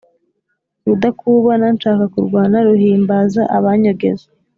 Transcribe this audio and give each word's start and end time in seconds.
Rudakubana 0.85 1.65
nshaka 1.75 2.03
kurwana, 2.13 2.57
ruhimbaza 2.67 3.41
abanyogeza. 3.57 4.27